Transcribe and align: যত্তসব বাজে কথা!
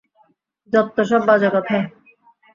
যত্তসব 0.73 1.21
বাজে 1.29 1.49
কথা! 1.55 1.77